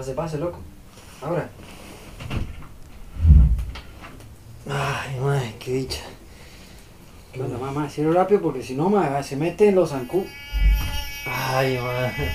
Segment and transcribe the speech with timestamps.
[0.00, 0.58] Pase, pase, loco.
[1.20, 1.50] Ahora.
[4.66, 6.00] Ay, madre, qué dicha.
[7.30, 7.86] ¿Qué onda, mamá?
[7.86, 10.26] Cierro rápido porque si no, ma, se mete en los zancú.
[11.26, 12.32] Ay, madre.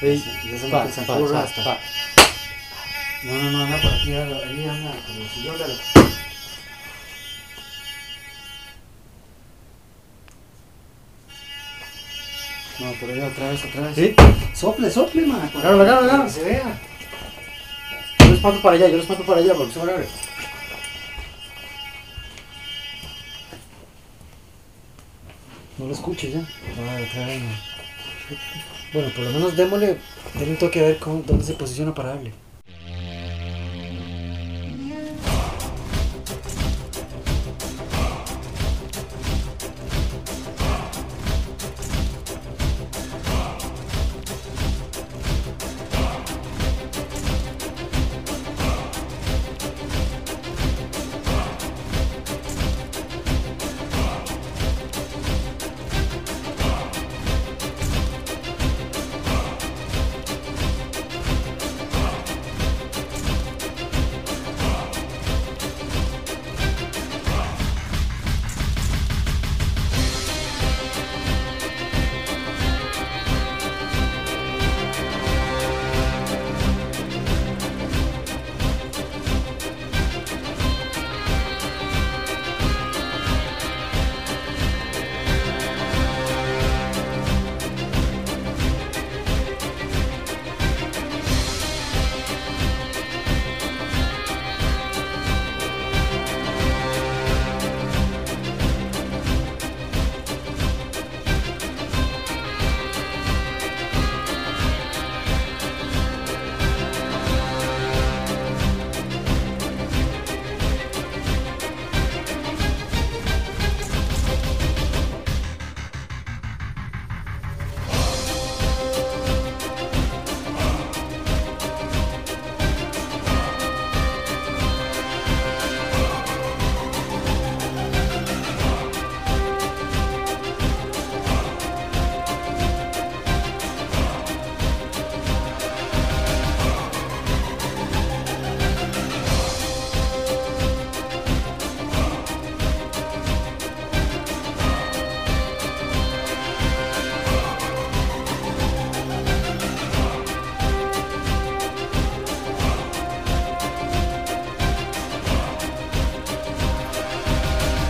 [0.00, 1.06] Ey, ya se mete el
[1.62, 1.78] pa.
[3.24, 5.58] No, no, no, anda por aquí, anda, ahí anda, con el sillón
[12.78, 13.94] No, por ahí otra vez, otra vez.
[13.94, 14.14] ¿Sí?
[14.54, 15.50] Sople, sople, man.
[15.54, 16.24] Agárralo, agárralo.
[16.24, 16.80] Que se vea.
[18.20, 20.08] Yo lo espanto para allá, yo lo espanto para allá porque se me agarre.
[25.78, 26.40] No lo escuches ya.
[26.40, 27.56] Ay, otra vez, man.
[28.92, 29.98] Bueno, por lo menos démosle,
[30.34, 32.32] denle un toque a ver cómo, dónde se posiciona para darle.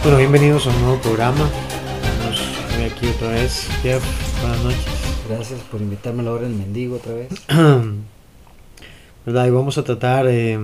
[0.07, 1.51] Bueno, bienvenidos a un nuevo programa.
[2.87, 3.69] Aquí otra vez.
[3.83, 4.05] Jeff,
[4.41, 4.85] buenas noches.
[5.29, 7.29] Gracias por invitarme a la hora del mendigo otra vez.
[9.27, 9.47] ¿Verdad?
[9.47, 10.61] Y vamos a tratar eh,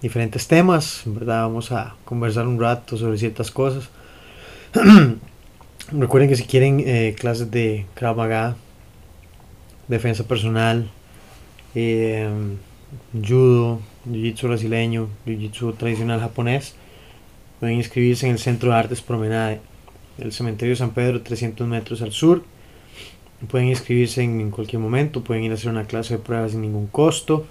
[0.00, 1.42] diferentes temas, ¿verdad?
[1.42, 3.88] Vamos a conversar un rato sobre ciertas cosas.
[5.90, 8.54] Recuerden que si quieren eh, clases de Krav Maga,
[9.88, 10.88] defensa personal,
[11.74, 12.30] eh,
[13.12, 16.76] judo, jiu-jitsu brasileño, jiu-jitsu tradicional japonés,
[17.60, 19.60] pueden inscribirse en el Centro de Artes Promenade,
[20.18, 22.42] del Cementerio de San Pedro, 300 metros al sur.
[23.48, 26.86] Pueden inscribirse en, cualquier momento, pueden ir a hacer una clase de pruebas sin ningún
[26.86, 27.46] costo.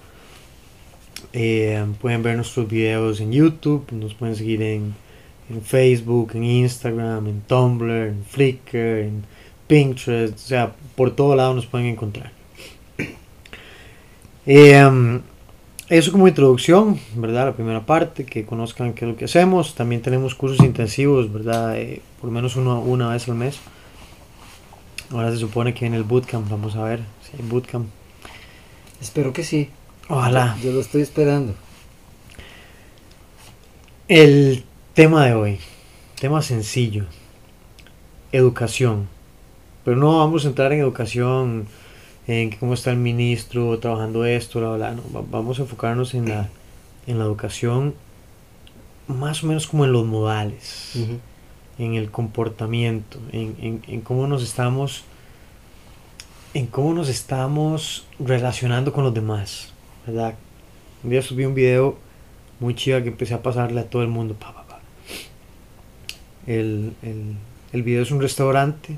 [1.32, 4.94] Eh, pueden ver nuestros videos en YouTube, nos pueden seguir en,
[5.48, 9.24] en Facebook, en Instagram, en Tumblr, en Flickr, en
[9.66, 12.32] Pinterest, o sea, por todo lado nos pueden encontrar.
[14.48, 15.20] Eh,
[15.88, 17.46] eso como introducción, ¿verdad?
[17.46, 19.74] La primera parte, que conozcan qué es lo que hacemos.
[19.74, 21.76] También tenemos cursos intensivos, ¿verdad?
[21.78, 23.58] Eh, por lo menos uno, una vez al mes.
[25.12, 27.86] Ahora se supone que en el bootcamp, vamos a ver si hay bootcamp.
[29.00, 29.70] Espero que sí.
[30.08, 30.56] Ojalá.
[30.62, 31.54] Yo lo estoy esperando.
[34.08, 34.64] El
[34.94, 35.58] tema de hoy,
[36.20, 37.04] tema sencillo,
[38.32, 39.08] educación.
[39.84, 41.66] Pero no vamos a entrar en educación,
[42.26, 45.02] en cómo está el ministro trabajando esto, bla, bla, no.
[45.14, 46.48] Va- Vamos a enfocarnos en la,
[47.06, 47.94] en la educación
[49.06, 50.92] más o menos como en los modales,
[51.78, 55.04] en el comportamiento, en, en- en cómo nos estamos,
[56.54, 59.72] en cómo nos estamos relacionando con los demás,
[60.06, 60.34] ¿verdad?
[61.04, 61.96] Un día subí un video
[62.58, 64.34] muy chiva que empecé a pasarle a todo el mundo.
[64.34, 64.80] Pa, pa, pa.
[66.46, 67.36] El, el,
[67.72, 68.96] el video es un restaurante.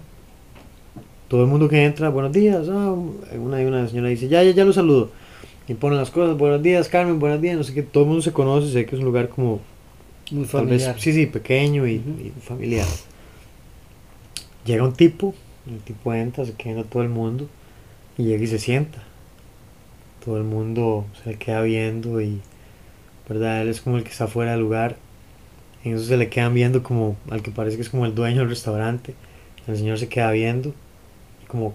[1.28, 2.68] Todo el mundo que entra, buenos días.
[2.70, 2.94] ah,
[3.36, 5.12] una, una señora dice, ya, ya, ya lo saludo.
[5.68, 7.56] Y ponen las cosas, buenos días, Carmen, buenos días.
[7.56, 9.60] No sé qué, todo el mundo se conoce, sé que es un lugar como
[10.30, 10.96] Muy Tal vez, familiar.
[10.96, 12.98] sí, sí, pequeño y, y familiar.
[14.64, 15.34] Llega un tipo,
[15.66, 17.50] el tipo entra, se queda todo el mundo.
[18.18, 19.08] y llega y se sienta.
[20.24, 22.42] Todo el mundo se le queda viendo y,
[23.28, 23.62] ¿verdad?
[23.62, 25.00] Él es como el que está fuera del lugar.
[25.84, 28.40] En eso se le quedan viendo como al que parece que es como el dueño
[28.40, 29.14] del restaurante.
[29.66, 30.87] El señor se queda viendo y
[31.48, 31.74] como,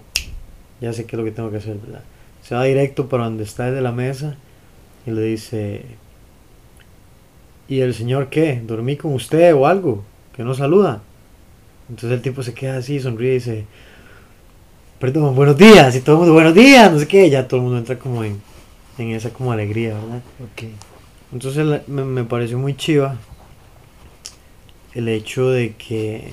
[0.80, 2.02] ya sé qué es lo que tengo que hacer, ¿verdad?
[2.42, 4.36] Se va directo para donde está el de la mesa
[5.06, 5.84] y le dice,
[7.68, 8.62] ¿y el señor qué?
[8.64, 10.04] ¿Dormí con usted o algo?
[10.34, 11.02] Que no saluda.
[11.88, 13.66] Entonces el tipo se queda así, sonríe y dice,
[14.98, 17.64] perdón, buenos días, y todo el mundo, buenos días, no sé qué, ya todo el
[17.64, 18.40] mundo entra como en,
[18.96, 20.22] en esa como alegría, ¿verdad?
[20.40, 20.68] Ok.
[21.32, 23.16] Entonces me, me pareció muy chiva
[24.94, 26.30] el hecho de que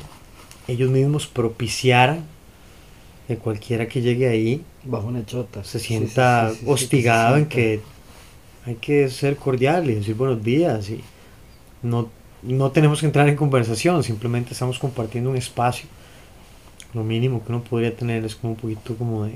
[0.67, 2.25] ellos mismos propiciaran
[3.27, 5.63] que cualquiera que llegue ahí Bajo una chota.
[5.63, 7.81] se sienta sí, sí, sí, sí, que hostigado en que
[8.65, 11.01] hay que ser cordial y decir buenos días y
[11.83, 12.09] no,
[12.43, 15.87] no tenemos que entrar en conversación, simplemente estamos compartiendo un espacio.
[16.93, 19.33] Lo mínimo que uno podría tener es como un poquito como de,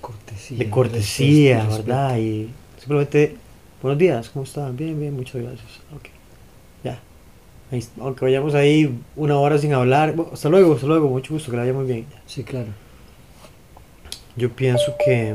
[0.00, 0.58] Cortesía.
[0.58, 2.18] de cortesía, respeto, ¿verdad?
[2.18, 2.48] Y
[2.78, 3.36] simplemente,
[3.80, 4.76] buenos días, ¿cómo están?
[4.76, 5.80] Bien, bien, muchas gracias.
[5.94, 6.08] Ok,
[6.84, 6.98] ya.
[7.70, 11.34] Ahí est- aunque vayamos ahí una hora sin hablar, bueno, hasta luego, hasta luego, mucho
[11.34, 12.06] gusto, que la vaya muy bien.
[12.26, 12.68] Sí, claro.
[14.36, 15.34] Yo pienso que,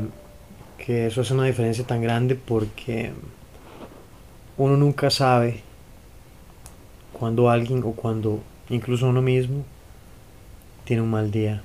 [0.78, 3.10] que eso hace una diferencia tan grande porque
[4.56, 5.60] uno nunca sabe
[7.12, 9.64] cuando alguien o cuando incluso uno mismo
[10.84, 11.62] tiene un mal día.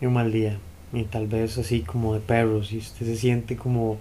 [0.00, 0.58] Y un mal día.
[0.92, 3.98] Y tal vez así como de perros y usted se siente como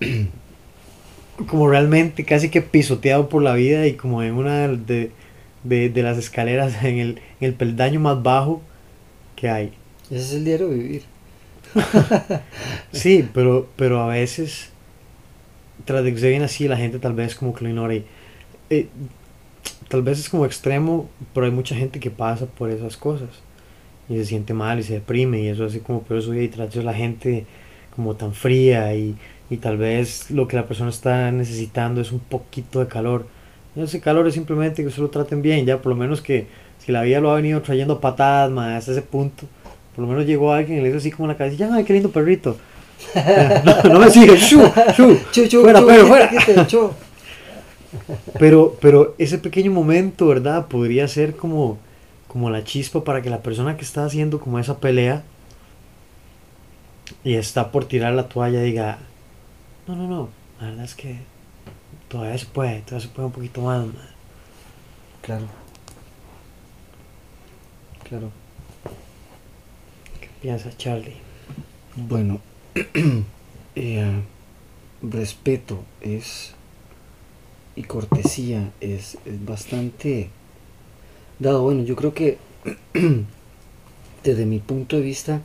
[1.48, 5.10] como realmente casi que pisoteado por la vida y como en una de,
[5.64, 7.08] de, de las escaleras en el,
[7.40, 8.60] en el peldaño más bajo
[9.34, 9.72] que hay.
[10.10, 11.02] Ese es el diario vivir.
[12.92, 14.70] Sí, pero, pero a veces,
[15.84, 17.94] tras de que se viene así, la gente tal vez como que lo ignora.
[17.94, 18.04] y,
[18.70, 18.88] eh,
[19.88, 23.28] tal vez es como extremo, pero hay mucha gente que pasa por esas cosas
[24.08, 26.64] y se siente mal y se deprime y eso así como por eso y de
[26.64, 27.46] eso la gente
[27.94, 29.16] como tan fría y,
[29.50, 33.26] y tal vez lo que la persona está necesitando es un poquito de calor.
[33.76, 36.46] Y ese calor es simplemente que se lo traten bien, ya por lo menos que
[36.78, 39.46] si la vida lo ha venido trayendo patadas más hasta ese punto,
[39.94, 42.10] por lo menos llegó alguien y le hizo así como la cabeza, ay, qué lindo
[42.10, 42.56] perrito.
[43.84, 44.60] no, no me sigue, shu,
[44.96, 46.30] shu, Chu, chu, fuera, chu, pero fuera.
[48.40, 50.66] Pero, pero ese pequeño momento, ¿verdad?
[50.66, 51.78] Podría ser como,
[52.26, 55.22] como la chispa para que la persona que está haciendo como esa pelea
[57.22, 58.98] y está por tirar la toalla diga,
[59.86, 60.28] no, no, no,
[60.60, 61.18] la verdad es que
[62.08, 63.86] todavía se puede, todavía se puede un poquito más.
[63.86, 63.94] man".
[65.22, 65.46] Claro.
[68.08, 68.30] Claro.
[70.44, 71.16] ¿Qué piensas, Charlie?
[71.96, 72.38] Bueno,
[73.76, 74.22] eh,
[75.00, 76.52] respeto es
[77.74, 80.28] y cortesía es, bastante
[81.38, 81.62] dado.
[81.62, 82.36] Bueno, yo creo que
[84.22, 85.40] desde mi punto de vista,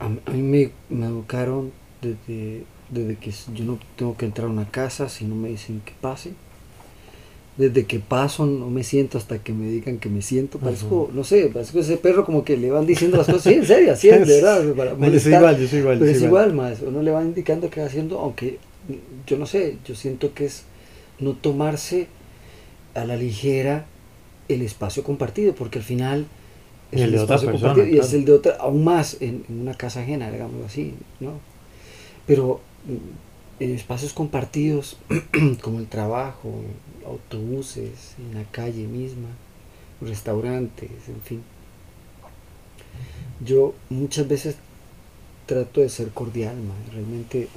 [0.00, 1.70] a, a mí me, me educaron
[2.02, 5.80] desde, desde que yo no tengo que entrar a una casa si no me dicen
[5.84, 6.34] que pase.
[7.56, 10.58] Desde que paso no me siento hasta que me digan que me siento.
[10.58, 13.44] Parezco, no sé, parezco ese perro como que le van diciendo las cosas.
[13.44, 14.74] Sí, en serio, así es, de verdad.
[14.74, 15.32] para Yo soy molestar.
[15.34, 16.00] igual, yo soy igual.
[16.00, 16.80] yo Pero es igual, más.
[16.82, 18.60] Uno le va indicando qué va haciendo, aunque
[19.26, 20.64] yo no sé, yo siento que es
[21.18, 22.08] no tomarse
[22.94, 23.86] a la ligera
[24.48, 26.26] el espacio compartido, porque al final
[26.92, 28.18] Y el de otra persona, compartido y es claro.
[28.18, 31.40] el de otra, aún más en, en una casa ajena, digámoslo así, ¿no?
[32.26, 34.98] Pero mm, espacios compartidos,
[35.62, 36.52] como el trabajo,
[37.06, 39.28] autobuses, en la calle misma,
[40.00, 41.42] restaurantes, en fin.
[43.44, 44.56] Yo muchas veces
[45.46, 47.48] trato de ser cordial, ma, realmente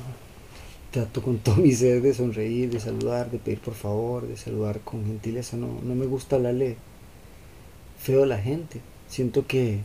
[0.92, 4.80] trato con todo mi ser de sonreír, de saludar, de pedir por favor, de saludar
[4.82, 5.58] con gentileza.
[5.58, 6.78] No, no me gusta hablarle
[8.00, 8.82] feo a la gente.
[9.08, 9.82] Siento que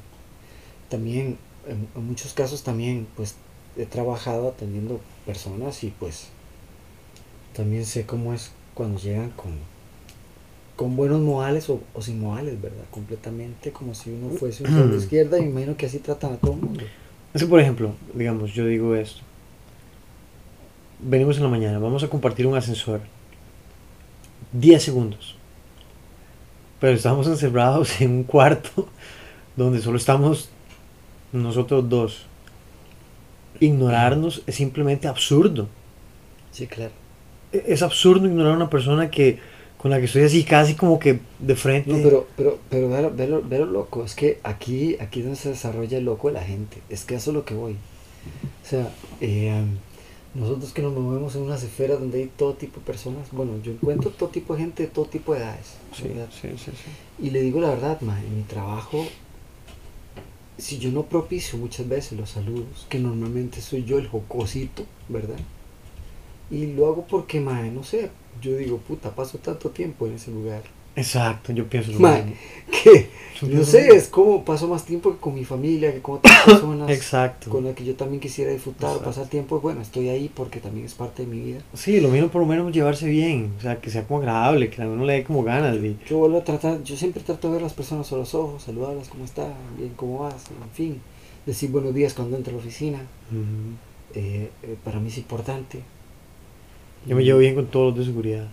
[0.88, 3.34] también, en, en muchos casos también, pues
[3.76, 6.28] he trabajado atendiendo personas y pues
[7.54, 9.52] también sé cómo es cuando llegan con,
[10.76, 12.84] con buenos modales o, o sin modales, ¿verdad?
[12.90, 16.36] Completamente como si uno fuese un pueblo izquierda y me imagino que así tratan a
[16.36, 16.84] todo el mundo.
[17.32, 19.20] Que, por ejemplo, digamos, yo digo esto.
[21.00, 23.00] Venimos en la mañana, vamos a compartir un ascensor.
[24.52, 25.36] 10 segundos.
[26.80, 28.88] Pero estamos encerrados en un cuarto
[29.56, 30.48] donde solo estamos
[31.32, 32.26] nosotros dos.
[33.60, 35.68] Ignorarnos es simplemente absurdo.
[36.52, 36.92] Sí, claro.
[37.52, 39.38] E- Es absurdo ignorar a una persona que
[39.78, 41.90] con la que estoy así casi como que de frente.
[41.90, 45.20] No, pero, pero, pero ve lo, ve lo- ve lo loco, es que aquí, aquí
[45.20, 47.54] es donde se desarrolla el loco de la gente, es que eso es lo que
[47.54, 47.72] voy.
[48.64, 48.88] O sea,
[49.20, 49.62] eh,
[50.34, 53.72] nosotros que nos movemos en unas esferas donde hay todo tipo de personas, bueno, yo
[53.72, 55.74] encuentro todo tipo de gente de todo tipo de edades.
[55.94, 56.08] Sí,
[56.40, 56.70] sí, sí.
[57.22, 59.04] Y le digo la verdad, ma, en mi trabajo
[60.58, 65.38] si yo no propicio muchas veces los saludos, que normalmente soy yo el jocosito, ¿verdad?
[66.50, 70.30] Y lo hago porque, mae, no sé, yo digo, puta, paso tanto tiempo en ese
[70.30, 70.62] lugar.
[70.96, 72.32] Exacto, yo pienso lo mismo.
[72.82, 73.08] que
[73.42, 76.44] Yo no sé, es como paso más tiempo que con mi familia, que con otras
[76.44, 77.50] personas Exacto.
[77.50, 79.10] con las que yo también quisiera disfrutar, Exacto.
[79.10, 79.60] pasar tiempo.
[79.60, 81.60] Bueno, estoy ahí porque también es parte de mi vida.
[81.74, 84.82] Sí, lo mismo por lo menos llevarse bien, o sea, que sea como agradable, que
[84.82, 85.96] a uno le dé como ganas de...
[86.08, 88.62] Yo vuelvo a tratar, yo siempre trato de ver a las personas a los ojos,
[88.62, 89.52] saludarlas, ¿cómo están?
[89.76, 90.46] Bien, ¿cómo vas?
[90.62, 91.00] En fin,
[91.44, 93.00] decir buenos días cuando entro a la oficina.
[94.14, 95.80] Eh, eh, para mí es importante.
[97.04, 98.48] Yo me llevo bien con todos los de seguridad.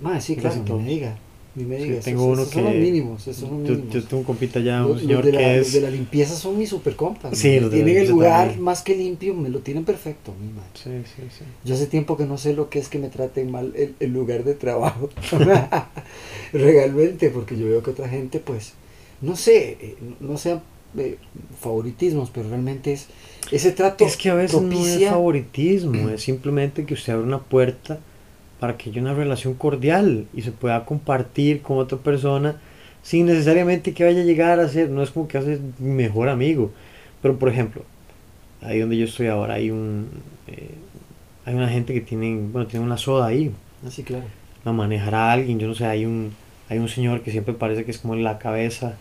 [0.00, 0.80] Más, sí, claro, todos.
[0.80, 1.18] me diga.
[1.56, 1.94] Ni me Sí, diga.
[1.94, 3.94] esos- tengo uno esos son los que- mínimos, esos son los Yo, mínimos.
[3.94, 5.72] yo tengo un compita ya, un los señor de la, que los es...
[5.72, 7.36] de la limpieza son mis super compas.
[7.36, 7.62] Sí, ¿no?
[7.62, 8.62] los de la tienen el lugar también.
[8.62, 10.70] más que limpio, me lo tienen perfecto, mi madre.
[10.74, 11.44] Sí, sí, sí.
[11.64, 14.12] Yo hace tiempo que no sé lo que es que me traten mal el, el
[14.12, 15.10] lugar de trabajo.
[16.52, 18.72] Realmente, porque yo veo que otra gente, pues,
[19.20, 20.62] no sé, eh, no sean
[20.98, 21.16] eh,
[21.60, 23.06] favoritismos, pero realmente es
[23.52, 27.38] ese trato Es que a veces no es favoritismo, es simplemente que usted abre una
[27.40, 28.00] puerta
[28.60, 32.56] para que haya una relación cordial y se pueda compartir con otra persona
[33.02, 36.28] sin necesariamente que vaya a llegar a ser, no es como que hace mi mejor
[36.28, 36.70] amigo,
[37.22, 37.82] pero por ejemplo,
[38.60, 40.08] ahí donde yo estoy ahora hay un
[40.46, 40.74] eh,
[41.46, 43.50] hay una gente que tienen, bueno, tiene una soda ahí,
[43.84, 44.24] Ah, sí, claro.
[44.64, 46.32] la manejará alguien, yo no sé, hay un,
[46.68, 48.96] hay un señor que siempre parece que es como la cabeza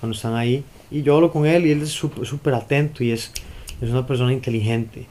[0.00, 3.10] cuando están ahí, y yo hablo con él y él es súper súper atento y
[3.10, 3.30] es,
[3.82, 5.04] es una persona inteligente,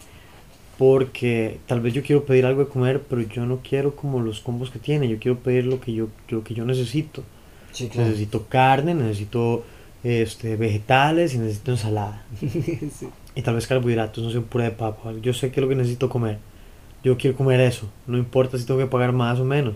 [0.86, 4.42] porque tal vez yo quiero pedir algo de comer, pero yo no quiero como los
[4.42, 7.24] combos que tiene, yo quiero pedir lo que yo, lo que yo necesito,
[7.72, 8.10] Sí, claro.
[8.10, 9.64] necesito carne, necesito
[10.04, 13.08] este, vegetales y necesito ensalada, Sí.
[13.34, 15.70] y tal vez carbohidratos, no sé, un puré de papa, yo sé qué es lo
[15.70, 16.40] que necesito comer,
[17.02, 19.76] yo quiero comer eso, no importa si tengo que pagar más o menos,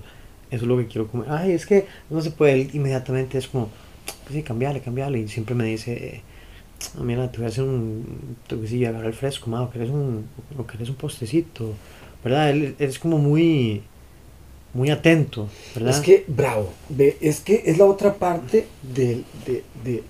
[0.51, 1.29] eso es lo que quiero comer.
[1.31, 3.69] Ay, es que no se puede, inmediatamente es como,
[4.25, 6.36] pues sí, cambiale, cambiale, y siempre me dice, eh, "Ah,
[7.01, 10.65] mira, te voy a hacer un, toquecillo, agarrar el fresco, ma, o querés un, o
[10.65, 11.73] querés un postecito,
[12.23, 12.49] ¿verdad?
[12.49, 13.81] Él, él es como muy,
[14.73, 15.95] muy atento, ¿verdad?
[15.95, 20.03] Es que, bravo, ve, es que es la otra parte de, de, de,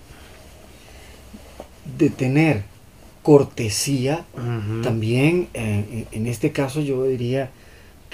[1.97, 2.63] de tener
[3.27, 4.25] cortesía.
[4.83, 7.51] También, eh, en en este caso, yo diría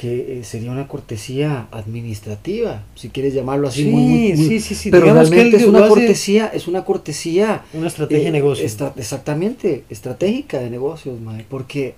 [0.04, 3.84] que eh, sería una cortesía administrativa, si quieres llamarlo así.
[3.84, 6.84] Sí, muy, muy- muy- sí, sí, sí, Pero digamos realmente es una cortesía, es una
[6.84, 8.66] cortesía Una estrategia eh, de negocio.
[8.66, 11.96] estra- exactamente, estratégica de negocios, mae, porque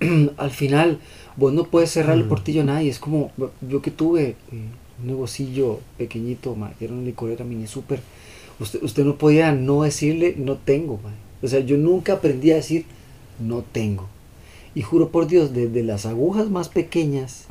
[0.36, 1.00] al final
[1.36, 2.28] vos no puedes cerrar el Mm.
[2.28, 2.90] portillo a nadie.
[2.90, 3.32] Es como
[3.68, 4.36] yo que tuve eh,
[5.00, 7.98] un negocillo pequeñito, mae, era una licorera mini super.
[8.60, 11.14] Usted, usted no podía no decirle no tengo, mae.
[11.42, 12.84] O sea, yo nunca aprendí a decir
[13.40, 14.08] no tengo.
[14.74, 17.44] Y juro por Dios, desde las agujas más pequeñas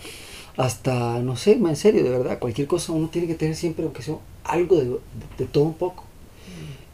[0.57, 4.01] hasta, no sé, en serio, de verdad, cualquier cosa uno tiene que tener siempre, aunque
[4.03, 4.99] sea algo de, de-
[5.37, 6.03] de todo un poco.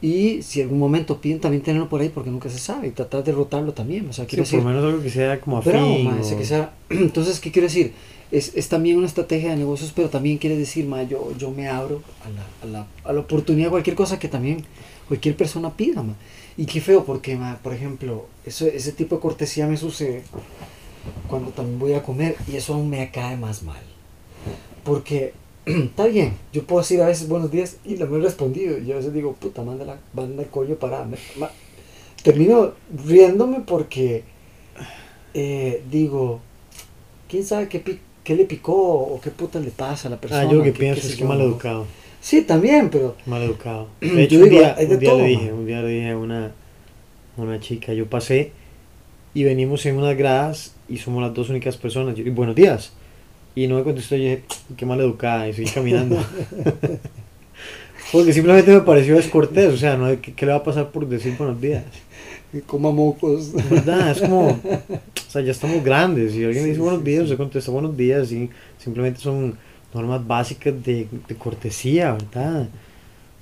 [0.02, 3.22] Y si algún momento piden también tenerlo por ahí porque nunca se sabe y tratar
[3.24, 4.08] de rotarlo también.
[4.08, 5.74] O sea, Sí, quiero por decir, lo menos algo que sea como afín.
[5.74, 7.94] bravo, mae, o- que sea- Entonces, ¿qué quiero decir?
[8.32, 11.68] Es, es también una estrategia de negocios, pero también quiere decir, mae, yo, yo me
[11.68, 14.64] abro a la, a, la, a la oportunidad cualquier cosa que también
[15.10, 16.02] cualquier persona pida.
[16.02, 16.16] mae.
[16.62, 20.24] Y qué feo, porque, mae, por ejemplo, eso, ese tipo de cortesía me sucede
[21.30, 23.82] cuando también voy a comer y eso aún me cae más mal.
[24.84, 25.34] Porque
[25.66, 28.78] está bien, yo puedo decir a veces buenos días y no me he respondido.
[28.78, 31.06] Y yo a veces digo, puta, manda la banda el coño para.
[31.06, 31.52] me- ma-
[32.24, 32.74] Termino
[33.06, 34.26] riéndome porque
[35.34, 36.42] eh, digo,
[37.30, 40.42] quién sabe qué, qué le picó o qué puta le pasa a la persona.
[40.42, 41.86] Ah, yo que qué- pienso es que mal educado.
[42.22, 43.88] Sí, también, pero Mal educado.
[44.02, 45.82] Yo De hecho, un digo, día, hay de un día todo, le dije, un día
[45.82, 46.52] le dije a una,
[47.38, 48.52] una chica, yo pasé
[49.34, 52.16] y venimos en unas gradas y somos las dos únicas personas.
[52.16, 52.94] Yo, y buenos días.
[53.56, 54.44] Y no me contestó, yo dije,
[54.78, 56.18] qué mal educada, y seguí caminando.
[58.12, 61.08] Porque simplemente me pareció descortés, o sea, no, ¿qué, qué le va a pasar por
[61.08, 61.84] decir buenos días?
[62.66, 63.54] coma mocos.
[63.70, 64.12] ¿Verdad?
[64.12, 64.60] Es como, o
[65.30, 66.34] sea, ya estamos grandes.
[66.34, 67.24] Si alguien Sí, dice buenos sí, días, sí.
[67.26, 68.32] usted contesta buenos días.
[68.32, 69.58] Y simplemente son
[69.94, 72.68] normas básicas de, de cortesía, ¿verdad?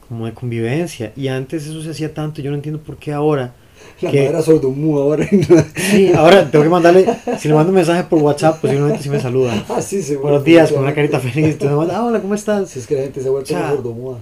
[0.08, 1.12] Como de convivencia.
[1.16, 3.54] Y antes eso se hacía tanto, yo no entiendo por qué ahora.
[4.02, 4.18] La ¿Qué?
[4.18, 5.28] madre era sordomú ahora.
[5.76, 7.06] Sí, ahora tengo que mandarle,
[7.40, 9.66] si le mando un mensaje por WhatsApp, posiblemente sí me saluda.
[9.70, 10.30] ah, sí, seguro.
[10.30, 11.46] Buenos días, con una carita feliz.
[11.46, 12.70] Entonces me manda, ah, hola, ¿cómo estás?
[12.70, 14.20] Si es que la gente se sea, sordomuda.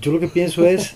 [0.00, 0.94] Yo lo que pienso es,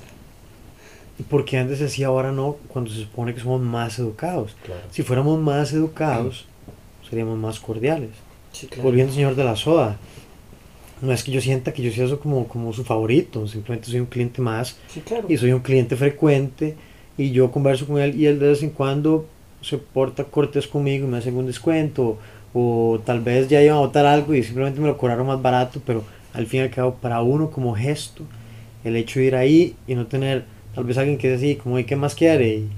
[1.28, 4.56] porque antes se hacía, ahora no, cuando se supone que somos más educados.
[4.64, 4.80] Claro.
[4.90, 6.46] Si fuéramos más educados,
[7.08, 8.10] seríamos más cordiales.
[8.52, 8.82] Sí, claro.
[8.84, 9.98] Volviendo al señor de la soda.
[11.02, 14.00] No es que yo sienta que yo sea eso como, como su favorito, simplemente soy
[14.00, 15.26] un cliente más Sí, claro.
[15.28, 16.76] y soy un cliente frecuente
[17.16, 19.26] y yo converso con él y él de vez en cuando
[19.62, 22.18] se porta cortés conmigo y me hace un descuento
[22.52, 25.80] o tal vez ya iban a botar algo y simplemente me lo cobraron más barato,
[25.86, 28.24] pero al fin y al cabo para uno como gesto,
[28.84, 31.78] el hecho de ir ahí y no tener tal vez alguien que es así, como,
[31.78, 32.48] ¿y qué más quiere?
[32.54, 32.68] Y,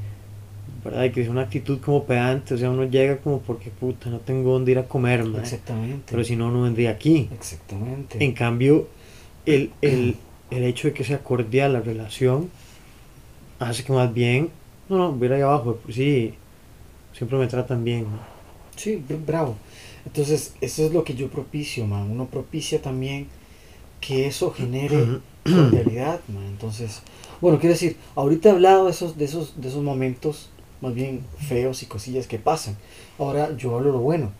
[0.85, 1.05] ¿verdad?
[1.05, 4.19] Y que es una actitud como pedante, o sea, uno llega como porque, puta, no
[4.19, 5.25] tengo dónde ir a comer.
[5.41, 6.05] Exactamente.
[6.11, 7.29] Pero si no, no vendría aquí.
[7.33, 8.23] Exactamente.
[8.25, 8.89] En cambio,
[9.47, 10.17] el, el,
[10.51, 12.51] el hecho de que sea cordial la relación
[13.59, 14.51] hace que más bien,
[14.89, 16.35] no, no, voy ahí abajo, pues sí,
[17.17, 18.05] siempre me tratan bien.
[18.05, 18.19] ¿no?
[18.77, 19.57] Sí, br- bravo.
[20.05, 22.11] Entonces, eso es lo que yo propicio, man.
[22.11, 23.29] Uno propicia también
[24.01, 26.45] que eso genere cordialidad, man.
[26.47, 27.03] Entonces,
[27.41, 30.51] bueno, quiero decir, ahorita he hablado de esos, de esos, de esos momentos
[30.83, 32.77] más bien feos y cosillas que pasan.
[33.19, 34.31] Ahora yo hablo lo bueno,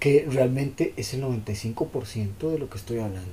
[0.00, 3.30] que realmente es el 95% de lo que estoy hablando.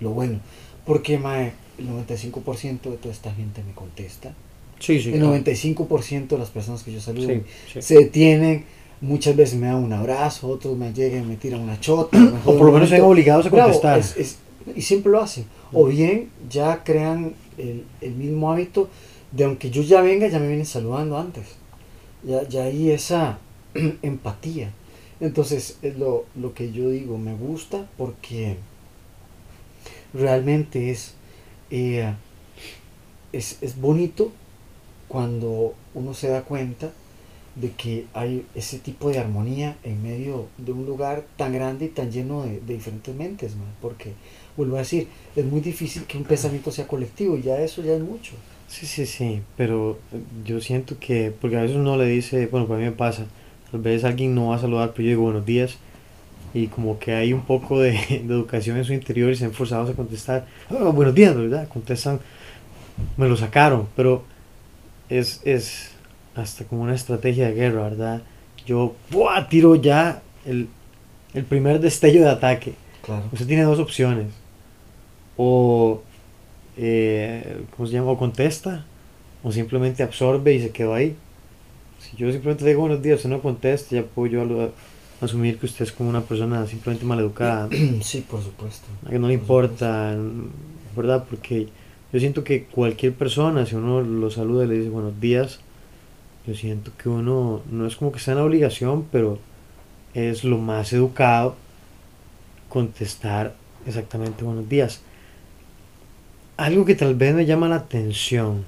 [0.00, 0.38] Lo bueno.
[0.86, 4.32] Porque, mae, el 95% de toda esta gente me contesta.
[4.78, 5.08] Sí, sí.
[5.12, 5.34] El claro.
[5.36, 8.64] 95% de las personas que yo saludo Sí, se detienen,
[9.00, 12.16] muchas veces me dan un abrazo, otros me llegan y me tiran una chota.
[12.44, 13.98] O por lo menos sean obligados a contestar.
[13.98, 14.38] es- es-
[14.76, 15.46] y siempre lo hacen.
[15.72, 18.88] O bien ya crean el, el mismo hábito
[19.32, 21.44] de aunque yo ya venga, ya me vienen saludando antes.
[22.24, 23.38] Ya, ya hay esa
[24.02, 24.72] empatía.
[25.20, 28.56] Entonces, es lo, lo que yo digo, me gusta porque
[30.14, 31.14] realmente es,
[31.70, 32.12] eh,
[33.32, 34.32] es, es bonito
[35.08, 36.92] cuando uno se da cuenta
[37.56, 41.88] de que hay ese tipo de armonía en medio de un lugar tan grande y
[41.88, 44.12] tan lleno de, de diferentes mentes, porque
[44.56, 47.94] vuelvo a decir, es muy difícil que un pensamiento sea colectivo y ya eso ya
[47.94, 48.34] es mucho.
[48.68, 49.98] Sí, sí, sí, pero
[50.44, 53.24] yo siento que, porque a veces uno le dice, bueno, para mí me pasa,
[53.70, 55.78] tal vez alguien no va a saludar, pero yo digo buenos días,
[56.52, 59.52] y como que hay un poco de, de educación en su interior y se han
[59.52, 61.66] forzado a contestar, "Ah, buenos días, ¿verdad?
[61.68, 62.20] Contestan,
[63.16, 64.22] me lo sacaron, pero
[65.08, 65.92] es, es
[66.34, 68.22] hasta como una estrategia de guerra, ¿verdad?
[68.66, 69.48] Yo ¡buah!
[69.48, 70.68] tiro ya el,
[71.32, 72.74] el primer destello de ataque.
[73.02, 73.24] Claro.
[73.32, 74.26] Usted tiene dos opciones.
[75.36, 76.02] O,
[76.78, 78.12] eh, ¿cómo se llama?
[78.12, 78.84] O contesta,
[79.42, 81.16] o simplemente absorbe y se quedó ahí.
[82.00, 84.72] Si yo simplemente digo buenos días, usted no contesta, ya puedo yo
[85.20, 87.68] asumir que usted es como una persona simplemente maleducada,
[88.02, 88.86] Sí, por supuesto.
[89.04, 90.16] a que no le Por importa,
[90.96, 91.24] ¿verdad?
[91.28, 91.68] Porque
[92.12, 95.58] yo siento que cualquier persona, si uno lo saluda y le dice buenos días,
[96.46, 99.38] yo siento que uno no es como que está en la obligación, pero
[100.14, 101.56] es lo más educado
[102.68, 103.54] contestar
[103.86, 105.02] exactamente buenos días.
[106.58, 108.64] Algo que tal vez me llama la atención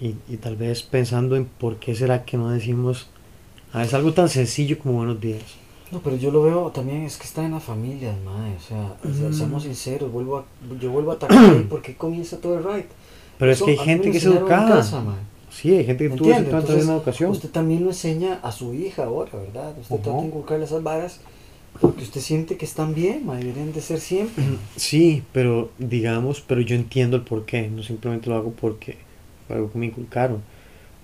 [0.00, 3.06] y, y tal vez pensando en por qué será que no decimos
[3.72, 5.42] a veces algo tan sencillo como buenos días.
[5.92, 8.54] No, pero yo lo veo también, es que está en las familias, madre.
[8.56, 9.32] O sea, o sea, Mm.
[9.34, 10.44] seamos sinceros, vuelvo a,
[10.80, 12.86] yo vuelvo a atacar porque comienza todo el right.
[13.38, 14.76] Pero es que hay gente que es educada.
[14.76, 15.02] casa.
[15.50, 17.30] Sí, hay gente que ¿Me tuvo la misma educación.
[17.30, 19.74] Usted también lo enseña a su hija ahora, ¿verdad?
[19.80, 20.02] Usted Ujú.
[20.02, 21.20] trata de inculcarle esas varas
[21.82, 24.44] porque usted siente que están bien, deberían de ser siempre.
[24.76, 28.96] Sí, pero digamos, pero yo entiendo el porqué, no simplemente lo hago porque
[29.46, 30.40] fue algo que me inculcaron.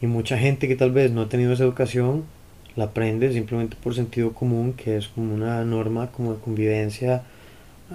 [0.00, 2.24] Y mucha gente que tal vez no ha tenido esa educación
[2.78, 7.24] la aprende simplemente por sentido común, que es como una norma como de convivencia,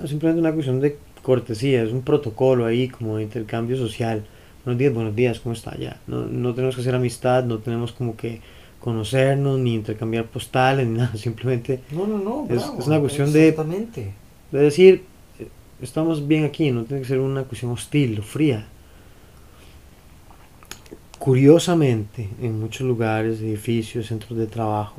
[0.06, 4.26] simplemente una cuestión de cortesía, es un protocolo ahí como de intercambio social.
[4.66, 5.78] Buenos días, buenos días, ¿cómo está?
[5.78, 8.42] Ya, no, no tenemos que hacer amistad, no tenemos como que
[8.84, 13.32] conocernos, ni intercambiar postales, ni nada, simplemente No, no, no, Es- bravo, es una cuestión
[13.32, 14.12] de- Exactamente.
[14.52, 15.04] de decir,
[15.40, 15.48] eh,
[15.82, 18.68] estamos bien aquí, no tiene que ser una cuestión hostil o fría.
[21.20, 24.96] Curiosamente, en muchos lugares, edificios, centros de trabajo,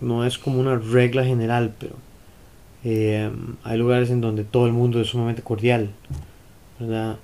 [0.00, 1.94] no es como una regla general, pero
[2.84, 3.28] eh,
[3.64, 5.90] hay lugares en donde todo el mundo es sumamente cordial,
[6.78, 7.16] ¿verdad?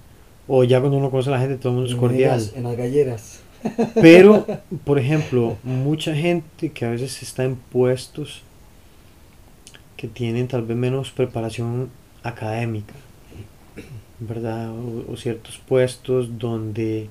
[0.48, 2.42] O ya cuando uno conoce a la gente, todo el mundo es cordial.
[2.56, 3.40] En las galleras.
[3.94, 4.46] Pero,
[4.84, 8.42] por ejemplo, mucha gente que a veces está en puestos
[9.96, 11.90] que tienen tal vez menos preparación
[12.22, 12.94] académica,
[14.20, 14.70] ¿verdad?
[14.70, 17.08] O, ciertos puestos donde,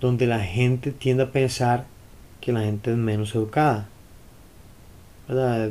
[0.00, 1.86] donde la gente tiende a pensar
[2.40, 3.88] que la gente es menos educada,
[5.28, 5.70] ¿verdad?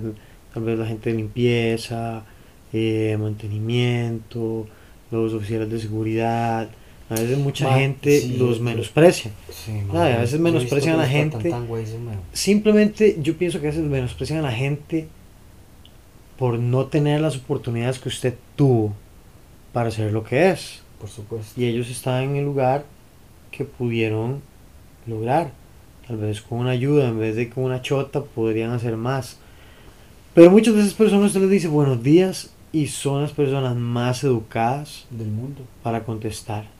[0.54, 2.24] Tal vez la gente de limpieza,
[2.72, 4.68] eh, mantenimiento,
[5.10, 6.70] los oficiales de seguridad,
[7.10, 9.32] a veces mucha Ma, gente sí, los menosprecia.
[9.50, 11.50] Sí, a veces menosprecian a la gente.
[11.50, 11.68] tan.
[12.34, 15.08] Simplemente yo pienso que a veces menosprecian a la gente
[16.38, 18.94] por no tener las oportunidades que usted tuvo
[19.72, 20.82] para ser lo que es.
[21.00, 21.60] Por supuesto.
[21.60, 22.86] Y ellos están en el lugar
[23.52, 24.42] que pudieron
[25.06, 25.52] lograr.
[26.08, 29.38] Tal vez con una ayuda, en vez de con una chota, podrían hacer más.
[30.34, 34.24] Pero muchas de esas personas usted les dice buenos días y son las personas más
[34.24, 35.62] educadas Del mundo.
[35.84, 36.77] para contestar.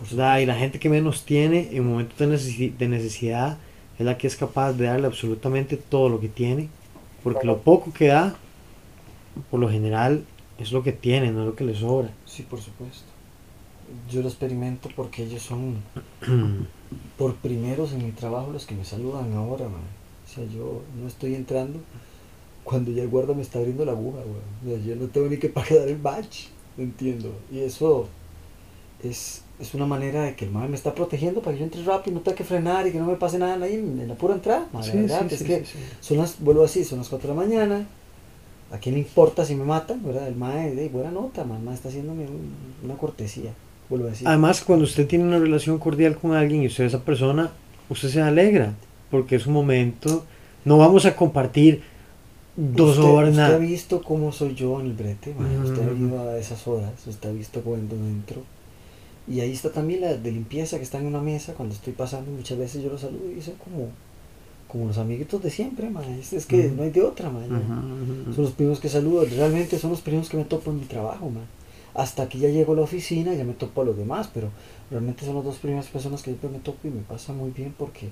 [0.00, 0.38] ¿Verdad?
[0.40, 3.58] Y la gente que menos tiene en momentos de, necesi- de necesidad
[3.98, 6.70] es la que es capaz de darle absolutamente todo lo que tiene,
[7.22, 8.40] porque lo poco que da,
[9.50, 10.24] por lo general,
[10.58, 12.10] es lo que tiene, no es lo que le sobra.
[12.24, 13.12] Sí, por supuesto.
[14.10, 15.84] yo lo experimento porque ellos son
[17.16, 19.82] por primeros en mi trabajo los que me saludan ahora, man.
[20.24, 21.80] O sea, yo no estoy entrando
[22.64, 24.42] cuando ya el guarda me está abriendo la aguja, güey.
[24.62, 27.44] O sea, yo no tengo ni que pagar el badge, entiendo.
[27.50, 28.08] Y eso
[29.00, 31.82] es, es una manera de que el mal me está protegiendo para que yo entre
[31.84, 34.34] rápido, no tenga que frenar y que no me pase nada ahí en, la pura
[34.34, 34.66] entrada.
[34.72, 35.64] La Sí, verdad sí, es sí, que
[36.00, 37.86] son las, vuelvo así, son las 4 de la mañana.
[38.72, 40.02] ¿A quién le importa si me matan?
[40.04, 40.28] ¿verdad?
[40.28, 43.50] El mae de buena nota, mamá está haciéndome un- una cortesía.
[43.88, 44.28] Vuelvo a decir.
[44.28, 47.50] Además, cuando usted tiene una relación cordial con alguien y usted es esa persona,
[47.88, 48.74] usted se alegra,
[49.10, 50.24] porque es un momento,
[50.64, 51.82] no vamos a compartir
[52.56, 53.54] dos usted, horas, usted nada.
[53.56, 55.58] ha visto cómo soy yo en el brete, mae.
[55.58, 58.42] usted ha ido a esas horas, usted ha visto cuando entro.
[59.30, 62.32] Y ahí está también la de limpieza que está en una mesa cuando estoy pasando.
[62.32, 63.88] Muchas veces yo los saludo y son como,
[64.66, 66.18] como los amiguitos de siempre, mae.
[66.18, 68.34] Es, es que no hay de otra, ujú.
[68.34, 71.30] Son los primos que saludo, realmente son los primos que me topo en mi trabajo,
[71.30, 71.44] man.
[71.94, 74.48] Hasta que ya llego a la oficina, ya me topo a los demás, pero
[74.90, 77.72] realmente son las dos primeras personas que siempre me topo y me pasa muy bien
[77.78, 78.08] porque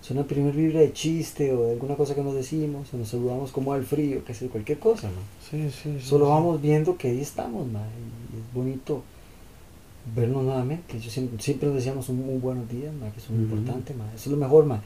[0.00, 3.08] son la primera vibra de chiste o de alguna cosa que nos decimos, o nos
[3.08, 5.24] saludamos como al frío, que sea cualquier cosa, man.
[5.50, 6.30] Sí, sí, sí, Solo sí.
[6.30, 7.82] vamos viendo que ahí estamos, man,
[8.32, 9.02] y es bonito
[10.14, 10.98] vernos nuevamente.
[11.00, 13.54] Yo siempre, siempre decíamos un muy buenos días, man, que es muy Ujú.
[13.56, 14.08] importante, man.
[14.14, 14.80] Eso es lo mejor, man,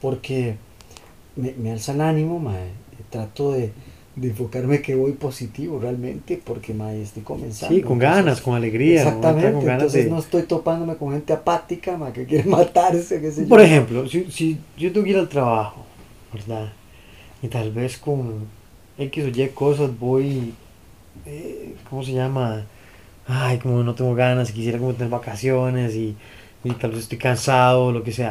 [0.00, 0.56] porque
[1.36, 2.56] me, me alza el ánimo, man.
[3.10, 3.72] Trato de,
[4.16, 7.74] de enfocarme que voy positivo realmente, porque man, estoy comenzando.
[7.74, 9.02] Sí, con entonces- ganas, con alegría.
[9.02, 13.20] Exactamente, con ganas entonces de- no estoy topándome con gente apática, man, que quiere matarse,
[13.20, 13.48] qué sé yo.
[13.48, 15.84] Por ejemplo, si, si yo tengo que ir al trabajo,
[16.32, 16.72] ¿verdad?
[17.42, 18.46] Y tal vez con
[18.98, 20.54] X o Y cosas voy,
[21.26, 22.64] eh, ¿cómo se llama?
[23.28, 26.16] Ay, como no tengo ganas, quisiera como tener vacaciones y,
[26.64, 28.30] y tal vez estoy cansado o lo que sea.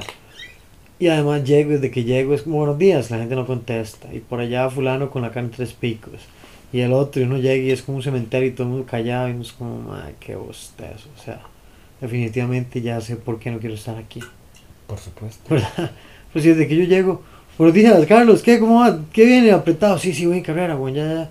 [0.98, 4.14] Y además llego, desde que llego es como buenos días, la gente no contesta.
[4.14, 6.22] Y por allá fulano con la cara en tres picos.
[6.72, 8.88] Y el otro, y uno llega y es como un cementerio y todo el mundo
[8.90, 11.10] callado y uno es como, ay, qué bostezo.
[11.18, 11.42] O sea,
[12.00, 14.22] definitivamente ya sé por qué no quiero estar aquí.
[14.88, 15.44] Por supuesto.
[15.50, 15.92] ¿verdad?
[16.34, 17.22] Pues desde que yo llego,
[17.58, 18.60] buenos días, Carlos, ¿qué?
[18.60, 19.00] ¿Cómo va?
[19.14, 19.52] ¿Qué viene?
[19.52, 21.30] Apretado, sí, sí, voy en carrera, bueno, ya, ya.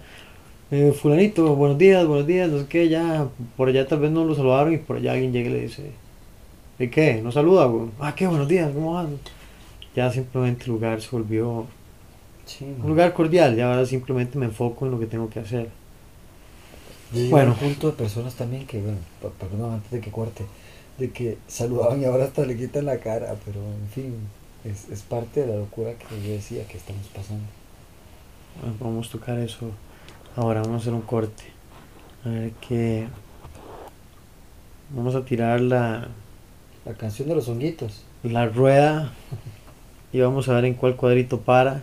[0.70, 4.24] Eh, fulanito, buenos días, buenos días, no sé qué, ya, por allá tal vez no
[4.24, 5.92] lo saludaron y por allá alguien llega y le dice,
[6.78, 7.20] ¿y qué?
[7.22, 7.90] ¿No saluda, güey?
[8.00, 9.08] Ah, qué, buenos días, ¿cómo vas?
[9.94, 11.66] Ya simplemente el lugar se volvió
[12.46, 15.70] Sí, un lugar cordial, ya ahora simplemente me enfoco en lo que tengo que hacer.
[17.10, 17.52] Yo Bueno.
[17.52, 18.98] un punto de personas también que, bueno,
[19.38, 20.50] perdón, antes de que corte,
[20.98, 24.32] de que saludaban y ahora hasta le quitan la cara, pero en fin,
[24.64, 27.46] es, es parte de la locura que yo decía que estamos pasando.
[28.60, 29.78] Bueno, Vamos a tocar eso
[30.36, 31.44] ahora, vamos a hacer un corte.
[32.24, 33.06] A ver qué...
[34.90, 36.08] Vamos a tirar la,
[36.84, 38.04] La canción de los honguitos.
[38.22, 39.12] la rueda
[40.12, 41.82] y vamos a ver en cuál cuadrito para.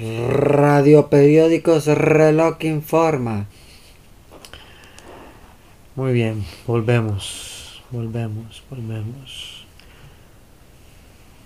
[0.00, 3.46] Radio Periódicos Reloj Informa.
[5.94, 9.66] Muy bien, volvemos, volvemos, volvemos.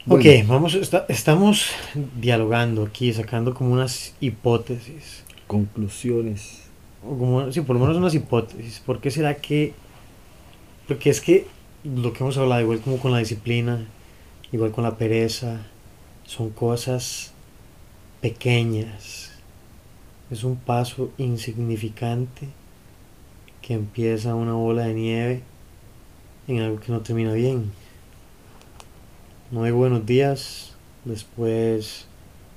[0.07, 0.21] Bueno.
[0.23, 1.71] Ok, vamos, esta- estamos
[2.21, 5.25] dialogando aquí, sacando como unas hipótesis.
[5.49, 6.61] Conclusiones.
[7.05, 8.81] O como, sí, por lo menos unas hipótesis.
[8.87, 9.73] ¿Por qué será que.?
[10.87, 11.47] Porque es que
[11.83, 13.85] lo que hemos hablado, igual como con la disciplina,
[14.53, 15.63] igual con la pereza,
[16.25, 17.33] son cosas
[18.25, 19.33] pequeñas.
[20.31, 22.49] Es un paso insignificante
[23.61, 25.43] que empieza una bola de nieve
[26.49, 27.71] en algo que no termina bien.
[29.51, 32.07] No hay buenos días, después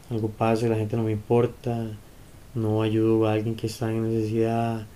[0.09, 1.85] algo pasa y la gente no me importa,
[2.55, 4.87] no ayudo a alguien que está en necesidad,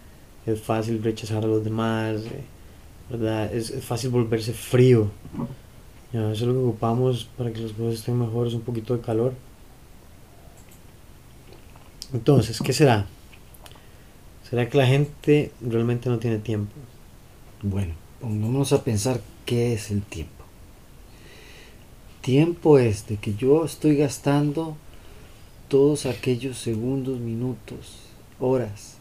[0.45, 2.45] es fácil rechazar a los demás, eh,
[3.09, 3.53] ¿verdad?
[3.53, 5.11] Es, es fácil volverse frío.
[6.13, 9.01] Ya, eso es lo que ocupamos para que las cosas estén mejores, un poquito de
[9.01, 9.33] calor.
[12.13, 13.05] Entonces, ¿qué será?
[14.49, 16.73] ¿Será que la gente realmente no tiene tiempo?
[17.61, 20.43] Bueno, pongámonos a pensar qué es el tiempo.
[22.21, 24.75] Tiempo es de que yo estoy gastando
[25.69, 27.99] todos aquellos segundos, minutos,
[28.39, 28.97] horas,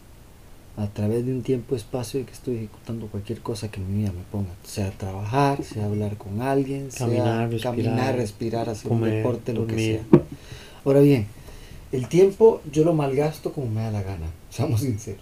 [0.77, 4.51] a través de un tiempo-espacio que estoy ejecutando cualquier cosa que mi vida me ponga.
[4.63, 9.53] Sea trabajar, sea hablar con alguien, Caminar, sea respirar, caminar, respirar, hacer un comer, deporte,
[9.53, 10.03] lo que sea.
[10.85, 11.27] Ahora bien,
[11.91, 15.21] el tiempo yo lo malgasto como me da la gana, seamos sinceros.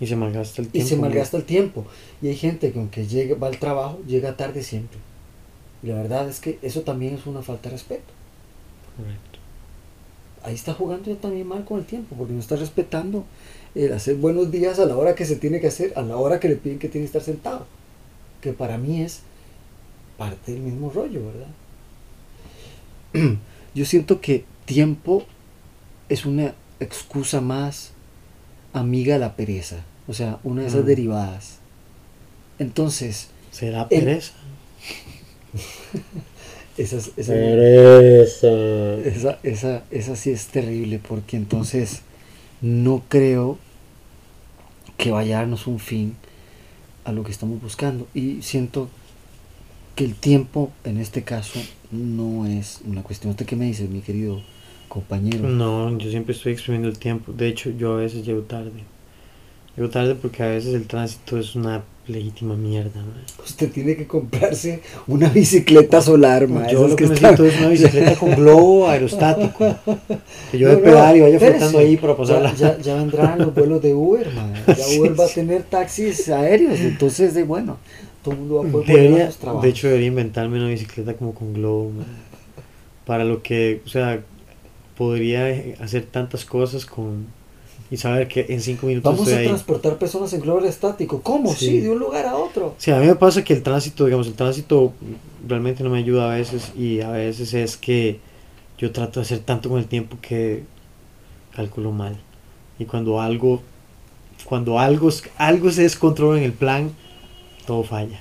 [0.00, 0.88] Y se malgasta el Y tiempo.
[0.88, 1.02] se ¿no?
[1.02, 1.86] malgasta el tiempo.
[2.20, 4.98] Y hay gente que aunque llegue, va al trabajo, llega tarde siempre.
[5.82, 8.12] Y la verdad es que eso también es una falta de respeto.
[8.96, 9.38] Correcto.
[10.42, 13.24] Ahí está jugando ya también mal con el tiempo, porque no está respetando
[13.76, 16.40] el hacer buenos días a la hora que se tiene que hacer, a la hora
[16.40, 17.66] que le piden que tiene que estar sentado.
[18.40, 19.20] Que para mí es
[20.18, 21.20] parte del mismo rollo,
[23.12, 23.36] ¿verdad?
[23.74, 25.24] Yo siento que tiempo
[26.08, 27.90] es una excusa más
[28.72, 29.76] amiga a la pereza.
[30.08, 30.86] O sea, una de esas Mm.
[30.86, 31.58] derivadas.
[32.58, 34.32] Entonces, ¿Será El- pereza?
[36.78, 38.48] esas, Pereza.
[39.04, 42.00] esa, esa, esa sí es terrible porque entonces
[42.62, 43.58] no creo
[44.96, 46.16] que vaya a darnos un fin
[47.04, 48.06] a lo que estamos buscando.
[48.14, 48.88] Y siento
[49.96, 51.60] que el tiempo en este caso
[51.90, 53.32] no es una cuestión.
[53.32, 54.40] ¿Usted qué me dice, mi querido
[54.92, 55.48] compañero?
[55.48, 57.32] No, yo siempre estoy exprimiendo el tiempo.
[57.32, 58.70] De hecho, yo a veces llego tarde.
[59.76, 63.00] Llego tarde porque a veces el tránsito es una legítima mierda.
[63.00, 63.22] man.
[63.42, 68.14] Usted tiene que comprarse una bicicleta solar, ma, Yo lo que necesito es una bicicleta
[68.16, 69.74] con globo aerostático.
[70.50, 72.54] Que yo No, de pedal y vaya flotando ahí para pasarla.
[72.54, 74.28] Ya, ya, vendrán los vuelos de Uber.
[74.66, 77.78] Ya Sí, Uber va a tener taxis aéreos, entonces de bueno,
[78.22, 79.62] todo el mundo va a poder a Debería, trabajos.
[79.62, 81.90] de hecho, debería inventarme una bicicleta como con globo.
[81.90, 82.04] man.
[83.06, 84.20] Para lo que, o sea,
[85.06, 85.46] podría
[85.80, 87.26] hacer tantas cosas con.
[87.90, 89.46] Y saber que en cinco minutos Vamos estoy a ahí.
[89.48, 91.20] transportar personas en globo estático.
[91.20, 91.52] ¿Cómo?
[91.52, 91.66] Sí.
[91.66, 91.80] Sí.
[91.80, 92.74] de un lugar a otro.
[92.78, 94.94] Sí, a mí me pasa que el tránsito, digamos, el tránsito
[95.46, 98.18] realmente no me ayuda a veces y a veces es que
[98.78, 100.62] yo trato de hacer tanto con el tiempo que
[101.54, 102.16] calculo mal.
[102.78, 103.60] Y cuando algo,
[104.46, 106.90] cuando algo, algo se descontrola en el plan,
[107.66, 108.20] todo falla.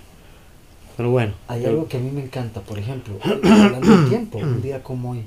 [0.98, 4.38] Pero bueno, Hay yo- algo que a mí me encanta, por ejemplo, hablando del tiempo,
[4.40, 5.24] un día como hoy.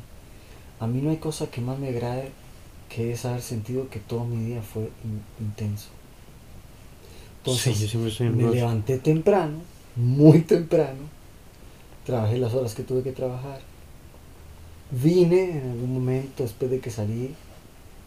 [0.79, 2.31] A mí no hay cosa que más me agrade
[2.89, 5.91] que es haber sentido que todo mi día fue in- intenso.
[7.39, 7.89] Entonces, sí,
[8.27, 9.59] yo me levanté temprano,
[9.95, 11.11] muy temprano,
[12.05, 13.61] trabajé las horas que tuve que trabajar,
[14.91, 17.35] vine en algún momento después de que salí,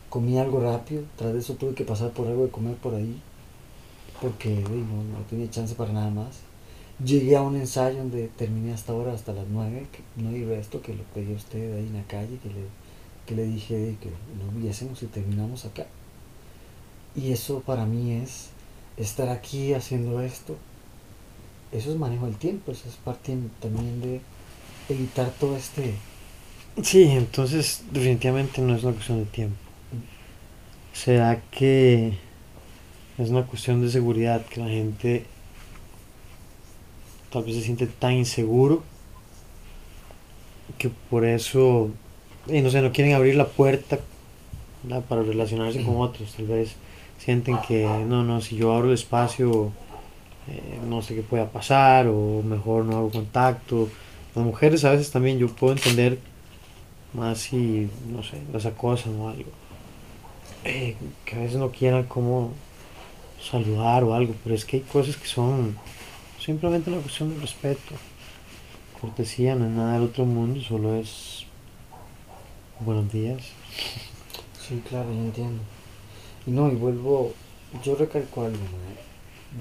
[0.09, 3.21] comí algo rápido, tras de eso tuve que pasar por algo de comer por ahí,
[4.19, 6.46] porque no, no tenía chance para nada más.
[7.03, 10.81] Llegué a un ensayo donde terminé hasta ahora, hasta las 9, que no hay resto,
[10.81, 12.55] que lo pedí a usted ahí en la calle, que le,
[13.27, 14.09] que le dije que
[14.43, 15.85] nos viésemos y terminamos acá.
[17.15, 18.49] Y eso para mí es
[18.97, 20.57] estar aquí haciendo esto.
[21.71, 24.21] Eso es manejo del tiempo, eso es parte también de
[24.89, 25.93] evitar todo este...
[26.81, 29.55] Sí, entonces definitivamente no es una cuestión de tiempo.
[30.93, 32.17] ¿Será que
[33.17, 35.25] es una cuestión de seguridad que la gente
[37.31, 38.83] tal vez se siente tan inseguro
[40.77, 41.89] que por eso,
[42.47, 43.99] eh, no sé, no quieren abrir la puerta
[44.83, 45.03] ¿verdad?
[45.07, 46.33] para relacionarse con otros?
[46.33, 46.75] Tal vez
[47.17, 49.71] sienten que no, no, si yo abro el espacio,
[50.47, 53.89] eh, no sé qué pueda pasar o mejor no hago contacto.
[54.35, 56.19] Las mujeres a veces también yo puedo entender
[57.13, 59.49] más si, no sé, las acosan o algo.
[60.63, 62.51] Eh, que a veces no quieran como
[63.41, 65.77] saludar o algo, pero es que hay cosas que son
[66.47, 67.93] simplemente una cuestión de respeto.
[69.01, 71.45] Cortesía no es nada del otro mundo, solo es
[72.79, 73.41] buenos días.
[74.65, 75.61] Sí, claro, yo entiendo.
[76.45, 77.33] Y no, y vuelvo,
[77.83, 78.63] yo recalco algo,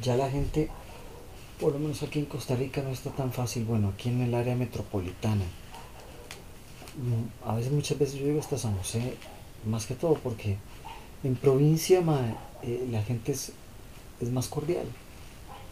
[0.00, 0.70] ya la gente,
[1.58, 4.32] por lo menos aquí en Costa Rica no está tan fácil, bueno, aquí en el
[4.32, 5.44] área metropolitana.
[6.96, 9.16] Mm, A veces, muchas veces yo digo hasta San José,
[9.64, 10.56] más que todo porque
[11.24, 12.00] en provincia
[12.62, 13.50] eh, la gente es,
[14.20, 14.86] es más cordial.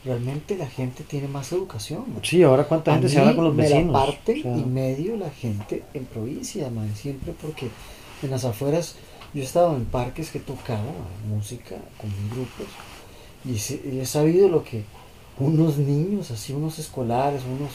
[0.05, 2.05] Realmente la gente tiene más educación.
[2.23, 3.93] Sí, ahora cuánta gente se habla con los me vecinos.
[3.95, 7.69] la parte O sea, y medio la gente en provincia, man, siempre porque
[8.23, 8.97] en las afueras
[9.33, 12.67] yo he estado en parques que tocaba man, música con mis grupos
[13.45, 14.85] y, se- y he sabido lo que
[15.39, 17.73] unos niños, así unos escolares, unos,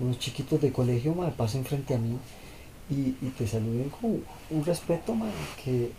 [0.00, 2.16] unos chiquitos de colegio, man, pasen frente a mí
[2.90, 5.30] y, y te saluden con un respeto, man,
[5.64, 5.92] que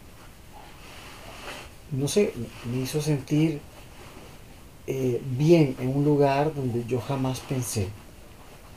[1.91, 2.33] no sé,
[2.71, 3.59] me hizo sentir
[4.87, 7.87] eh, bien en un lugar donde yo jamás pensé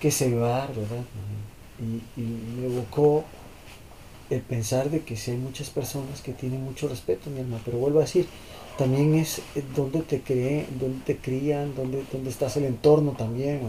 [0.01, 1.05] que se iba a dar, ¿verdad?
[1.81, 3.25] Y, y me evocó
[4.31, 7.79] el pensar de que sí hay muchas personas que tienen mucho respeto, mi alma, pero
[7.79, 8.27] vuelvo a decir,
[8.79, 13.61] también es eh, donde te creen, donde te crían, donde, donde estás el entorno también,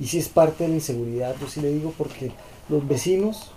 [0.00, 2.30] y si es parte de la inseguridad, yo sí le digo porque
[2.68, 3.50] los vecinos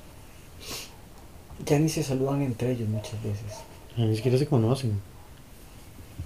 [1.65, 3.53] ya ni se saludan entre ellos muchas veces.
[3.95, 4.99] Ni siquiera se conocen.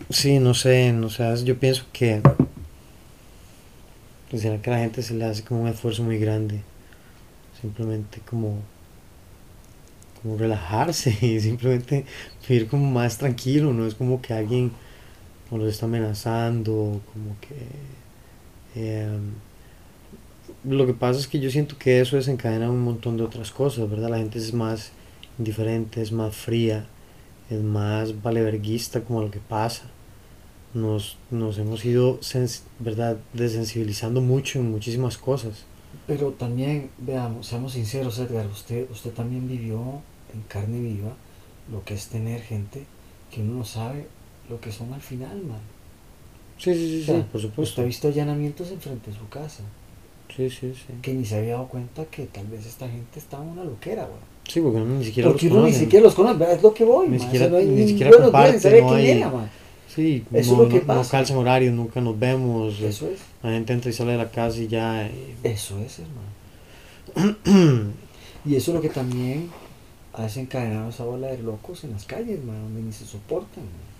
[0.09, 2.21] Sí, no sé, no sé, yo pienso que
[4.29, 6.61] pues, será que a la gente se le hace como un esfuerzo muy grande.
[7.61, 8.61] Simplemente como
[10.21, 12.05] como relajarse y simplemente
[12.47, 14.71] vivir como más tranquilo, no es como que alguien
[15.49, 17.55] como los está amenazando, como que
[18.75, 19.33] em,
[20.63, 23.89] lo que pasa es que yo siento que eso desencadena un montón de otras cosas,
[23.89, 24.09] ¿verdad?
[24.09, 24.91] La gente es más
[25.39, 26.85] indiferente, es más fría,
[27.51, 29.83] es más valeverguista como lo que pasa.
[30.73, 32.19] Nos, nos hemos ido,
[32.79, 35.65] ¿verdad?, desensibilizando mucho en muchísimas cosas.
[36.07, 40.01] Pero también, veamos, seamos sinceros, Edgar, usted, usted también vivió
[40.33, 41.13] en carne viva
[41.71, 42.85] lo que es tener gente
[43.29, 44.07] que uno no sabe
[44.49, 45.59] lo que son al final, man.
[46.57, 47.81] Sí, sí, sí, O sea, sí, por Usted supuesto.
[47.81, 49.63] ha visto allanamientos enfrente de su casa,
[50.35, 50.93] Sí, sí, sí.
[51.01, 54.19] que ni se había dado cuenta que tal vez esta gente estaba una loquera, güey.
[54.47, 55.83] Sí, porque uno ni siquiera Porque los uno ni conoce.
[55.85, 57.19] siquiera los conoce, es lo que voy, Ni man.
[57.19, 59.49] siquiera- O sea, no hay ni ni siquiera ni comparte, no hay- era, man.
[59.93, 61.11] Sí, Eso es no, lo que no- no pasa.
[61.11, 62.79] calzan horarios, nunca nos vemos.
[62.79, 65.05] Eso es, La gente entra y sale de la casa y ya.
[65.07, 67.37] eh, eso es, hermano.
[68.45, 69.49] Y eso es lo que también
[70.13, 73.63] ha desencadenado esa bola de locos en las calles, man, donde ni se soportan.
[73.63, 73.91] man.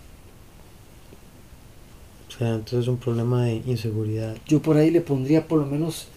[2.28, 4.36] o sea, entonces es un problema de inseguridad.
[4.46, 6.08] Yo por ahí le pondría por lo menos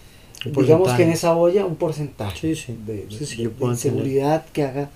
[0.44, 2.78] digamos que en esa olla un porcentaje Sí, sí.
[2.86, 4.90] de, Sí, inseguridad que haga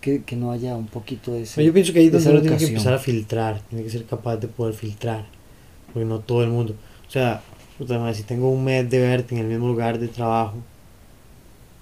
[0.00, 2.40] que, que no haya un poquito de ese, yo pienso que ahí es donde uno
[2.40, 5.26] tiene que empezar a filtrar, tiene que ser capaz de poder filtrar,
[5.92, 6.74] porque no todo el mundo.
[7.06, 7.42] O sea,
[8.14, 10.56] si tengo un mes de verte en el mismo lugar de trabajo,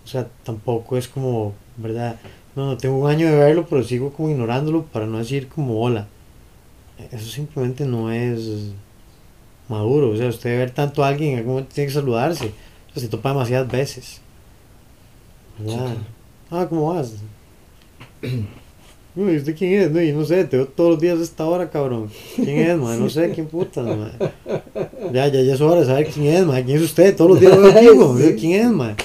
[0.04, 2.16] o sea, tampoco es como, ¿verdad?
[2.56, 5.80] No, no tengo un año de verlo, pero sigo como ignorándolo para no decir como
[5.80, 6.08] hola.
[7.12, 8.72] Eso simplemente no es
[9.68, 10.10] maduro.
[10.10, 12.52] O sea, usted ver tanto a alguien, en algún momento tiene que saludarse.
[12.96, 14.20] Se topa demasiadas veces.
[15.58, 15.88] ¿Verdad?
[15.88, 15.94] Sí,
[16.50, 17.12] Ah, ¿cómo vas?
[19.14, 19.90] Uy, ¿usted quién es?
[19.90, 22.08] No, yo no sé, te veo todos los días a esta hora, cabrón.
[22.36, 22.98] ¿Quién es, man?
[23.00, 24.12] No sé, ¿quién puta, man?
[25.12, 26.62] Ya, ya, ya es hora de saber quién es, man.
[26.62, 27.14] ¿Quién es usted?
[27.16, 28.18] Todos los días lo veo contigo.
[28.18, 28.36] Sí.
[28.38, 28.96] ¿Quién es, man?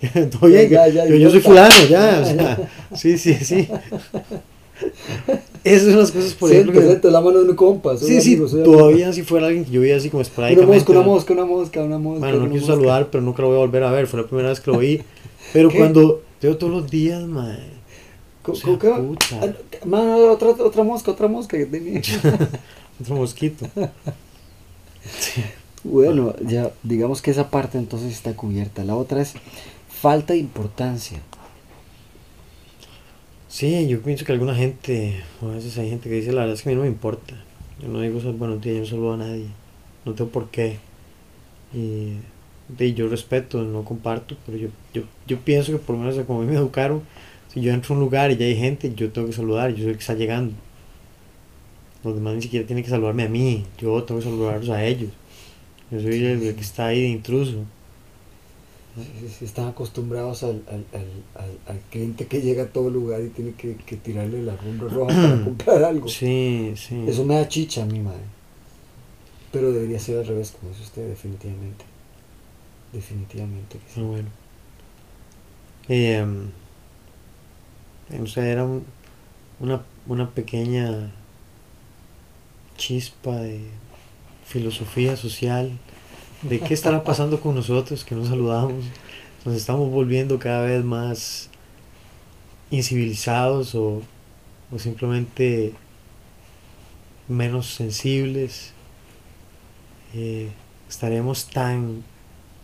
[0.30, 3.66] Todo bien, Ya, ya, yo, yo soy fulano, ya, o sea, sí, sí, sí.
[5.66, 7.96] Esas son las cosas, por ejemplo, Siente, que- siente la mano de un compa.
[7.96, 8.62] soy Sí, sí, amigo.
[8.62, 10.74] todavía si fuera alguien que yo veía así como Una esporádicamente.
[10.76, 12.20] mosca, una mosca, una mosca, una mosca.
[12.20, 12.76] Bueno, no una quiso mosca.
[12.76, 14.06] saludar, pero nunca lo voy a volver a ver.
[14.06, 15.02] Fue la primera vez que lo vi.
[15.52, 15.78] Pero ¿Qué?
[15.78, 17.22] cuando te veo todos los días.
[18.42, 19.26] Co- O sea, puta.
[19.42, 19.48] Ah,
[19.84, 22.00] man, otra, otra mosca, otra mosca que tenía.
[23.00, 23.66] Otro mosquito.
[25.84, 28.84] bueno, ya digamos que esa parte entonces está cubierta.
[28.84, 29.34] La otra es
[30.00, 31.20] falta de importancia.
[33.56, 36.56] Sí, yo pienso que alguna gente, o a veces hay gente que dice, la verdad
[36.56, 37.42] es que a mí no me importa.
[37.80, 39.46] Yo no digo buenos días, yo no saludo a nadie.
[40.04, 40.76] No tengo por qué.
[41.72, 42.18] Y,
[42.78, 46.42] y yo respeto, no comparto, pero yo, yo, yo pienso que por lo menos como
[46.42, 47.00] a mí me educaron,
[47.48, 49.78] si yo entro a un lugar y ya hay gente, yo tengo que saludar, yo
[49.78, 50.52] soy el que está llegando.
[52.04, 55.12] Los demás ni siquiera tienen que saludarme a mí, yo tengo que saludarlos a ellos.
[55.90, 57.64] Yo soy el, el que está ahí de intruso.
[59.38, 63.52] Si- Están acostumbrados al, al, al, al, cliente que llega a todo lugar y tiene
[63.52, 66.08] que, que tirarle la alfombra roja para comprar algo.
[66.08, 67.04] Sí, sí.
[67.06, 68.22] Eso me da chicha a mi madre.
[69.52, 71.84] Pero debería ser al revés, como dice usted, definitivamente.
[72.92, 73.92] Definitivamente que sí.
[73.96, 74.28] Pero bueno.
[75.88, 76.24] Eh,
[78.18, 78.84] no sé, era un-
[79.60, 81.10] una, una pequeña
[82.76, 83.60] chispa de
[84.46, 85.72] filosofía social,
[86.48, 88.84] de qué estará pasando con nosotros que nos saludamos,
[89.44, 91.50] nos estamos volviendo cada vez más
[92.70, 94.02] incivilizados o
[94.70, 95.72] o simplemente
[97.28, 98.72] menos sensibles.
[100.14, 100.50] Eh,
[100.88, 102.04] estaremos tan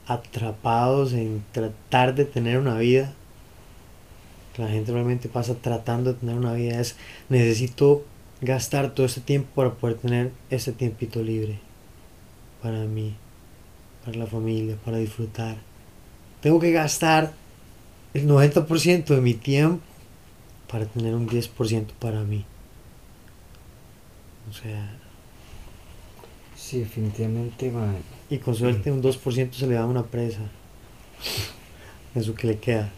[0.07, 3.12] atrapados en tratar de tener una vida.
[4.57, 6.80] La gente realmente pasa tratando de tener una vida.
[6.80, 6.97] Es
[7.28, 8.05] necesito
[8.41, 11.59] gastar todo este tiempo para poder tener ese tiempito libre.
[12.62, 13.14] Para mí,
[14.05, 15.57] para la familia, para disfrutar.
[16.41, 17.33] Tengo que gastar
[18.15, 19.83] el 90% de mi tiempo
[20.71, 22.45] para tener un 10% para mí.
[24.51, 24.99] O sea...
[26.57, 27.97] Sí, definitivamente, man.
[28.31, 30.41] Y con suerte un 2% se le da una presa.
[32.15, 32.91] Eso que le queda.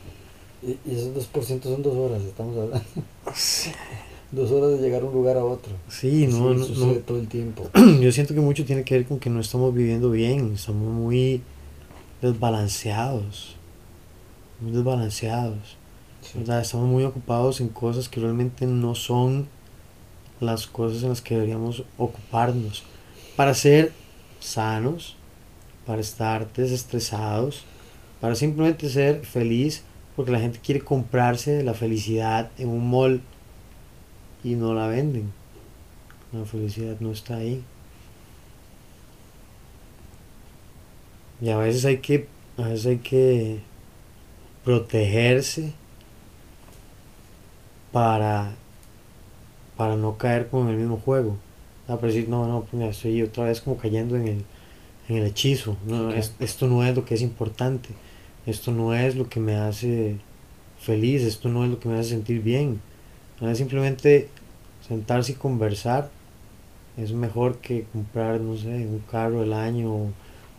[0.63, 2.85] Y, y esos 2% son dos horas, estamos hablando.
[4.35, 5.72] Dos horas de llegar a un lugar a otro.
[5.89, 7.01] Sí, no, no, sucede no.
[7.01, 7.70] todo el tiempo.
[8.01, 11.41] Yo siento que mucho tiene que ver con que no estamos viviendo bien, estamos muy
[12.22, 13.57] desbalanceados,
[14.61, 15.76] muy desbalanceados,
[16.22, 16.39] Sí.
[16.39, 16.62] ¿verdad?
[16.62, 19.47] Estamos muy ocupados en cosas que realmente no son
[20.41, 22.82] las cosas en las que deberíamos ocuparnos
[23.37, 23.93] para ser
[24.41, 25.16] sanos,
[25.87, 27.64] para estar desestresados,
[28.22, 29.82] para simplemente ser feliz,
[30.16, 33.20] porque la gente quiere comprarse la felicidad en un mall
[34.45, 35.32] y no la venden.
[36.32, 37.64] La felicidad no está ahí.
[41.40, 42.26] Y a veces hay que,
[42.57, 43.61] a veces hay que
[44.64, 45.72] protegerse
[47.92, 48.57] para,
[49.76, 51.36] para no caer con el mismo juego.
[51.88, 54.45] Ah, pero decir, no, no, mira, estoy otra vez como cayendo en el,
[55.09, 55.76] en el hechizo.
[55.86, 57.90] No, es- esto no es lo que es importante.
[58.47, 60.18] Esto no es lo que me hace
[60.80, 61.22] feliz.
[61.22, 62.80] Esto no es lo que me hace sentir bien.
[63.41, 64.28] A veces simplemente
[64.87, 66.11] sentarse y conversar
[66.97, 70.12] es mejor que comprar, no sé, un carro del año o,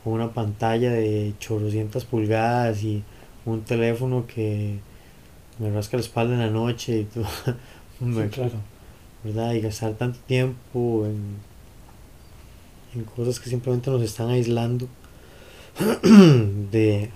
[0.05, 3.03] una pantalla de 800 pulgadas y
[3.43, 4.77] un teléfono que
[5.57, 7.25] me rasca la espalda en la noche y todo.
[7.97, 8.59] Sí, claro.
[9.23, 9.53] ¿verdad?
[9.53, 11.37] Y gastar tanto tiempo en,
[12.93, 14.89] en cosas que simplemente nos están aislando
[16.03, 17.09] de,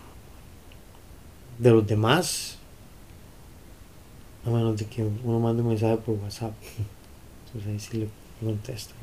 [1.58, 2.59] de los demás.
[4.50, 6.54] A menos de que uno mande un mensaje por WhatsApp.
[7.48, 8.08] Entonces ahí sí le
[8.46, 8.94] contesto.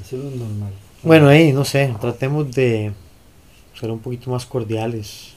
[0.00, 0.72] Eso es lo normal.
[1.02, 2.92] Bueno, ahí, no sé, tratemos de
[3.78, 5.32] ser un poquito más cordiales.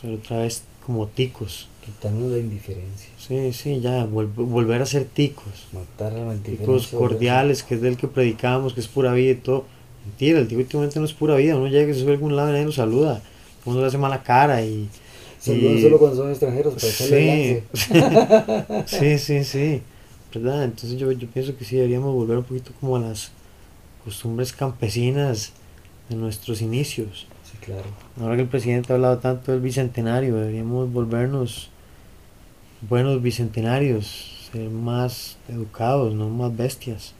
[0.00, 1.68] Ser otra vez como ticos.
[1.84, 3.08] Quitarnos la indiferencia.
[3.18, 5.66] Sí, sí, ya, vol- volver a ser ticos.
[5.72, 6.34] Matar a la.
[6.36, 9.64] Ticos cordiales, que es del que predicamos, que es pura vida y todo.
[10.04, 11.56] Mentira, el tico últimamente no es pura vida.
[11.56, 13.22] Uno llega y se sube a algún lado y nadie lo saluda.
[13.64, 14.88] Uno le hace mala cara y.
[15.42, 16.86] Saludan solo cuando son extranjeros, para
[18.86, 18.88] Sí,
[19.18, 19.82] sí, sí, sí.
[20.32, 20.62] ¿Verdad?
[20.62, 23.32] Entonces yo, yo pienso que sí deberíamos volver un poquito como a las
[24.04, 25.52] costumbres campesinas
[26.08, 27.26] de nuestros inicios.
[27.42, 27.86] Sí, claro.
[28.20, 31.70] Ahora que el presidente ha hablado tanto del bicentenario, deberíamos volvernos
[32.88, 37.14] buenos bicentenarios, ser más educados, no más bestias.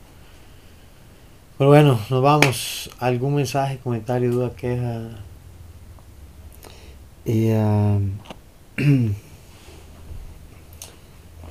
[1.58, 2.88] Pero bueno, nos vamos.
[3.00, 5.10] ¿Algún mensaje, comentario, duda, queja?
[7.24, 8.00] Y, ah,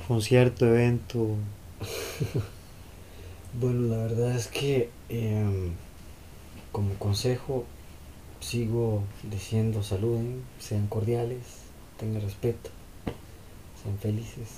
[0.06, 1.36] concierto, evento?
[3.58, 5.72] bueno, la verdad es que em,
[6.72, 7.64] como consejo
[8.40, 11.40] sigo diciendo saluden, sean cordiales,
[11.98, 12.68] tengan respeto,
[13.82, 14.50] sean felices,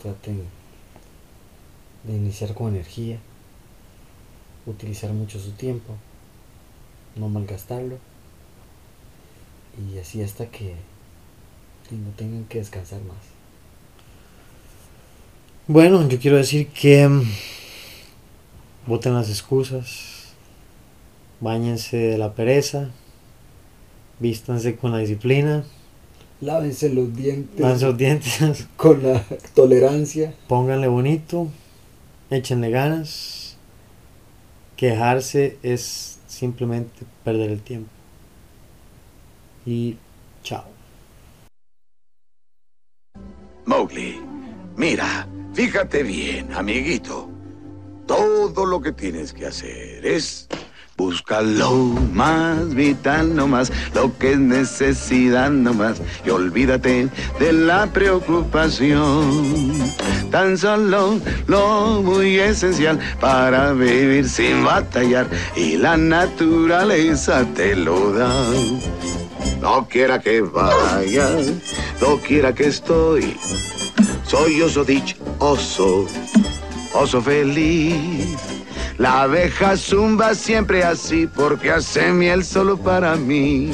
[0.00, 0.42] traten
[2.04, 3.18] de iniciar con energía,
[4.64, 5.96] utilizar mucho su tiempo,
[7.14, 7.98] no malgastarlo
[9.78, 10.74] y así hasta que
[11.90, 13.16] no tengan que descansar más.
[15.66, 17.22] Bueno, yo quiero decir que mm,
[18.86, 20.34] boten las excusas,
[21.40, 22.90] bañense de la pereza,
[24.20, 25.64] vístanse con la disciplina,
[26.40, 30.34] Lávense los dientes lávense los dientes, con la tolerancia.
[30.48, 31.48] pónganle bonito,
[32.30, 33.56] échenle ganas.
[34.76, 37.88] Quejarse es simplemente perder el tiempo.
[39.66, 39.96] Y
[40.42, 40.64] chao.
[43.64, 44.20] Mowgli,
[44.76, 47.30] mira, fíjate bien, amiguito.
[48.06, 50.46] Todo lo que tienes que hacer es
[50.96, 51.72] buscar lo
[52.12, 57.08] más vital nomás, lo que es necesidad nomás, y olvídate
[57.40, 59.72] de la preocupación.
[60.30, 68.30] Tan solo lo muy esencial para vivir sin batallar, y la naturaleza te lo da.
[69.60, 71.30] No quiera que vaya,
[72.00, 73.36] no quiera que estoy.
[74.26, 76.06] Soy oso dich, oso,
[76.92, 78.36] oso feliz.
[78.98, 83.72] La abeja zumba siempre así porque hace miel solo para mí.